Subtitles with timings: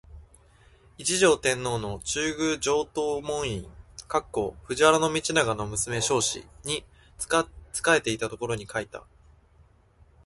[0.97, 3.67] 一条天皇の中宮上東門院
[4.09, 6.83] （藤原道長の娘彰子）に
[7.19, 7.27] 仕
[7.89, 9.05] えていたころに書いた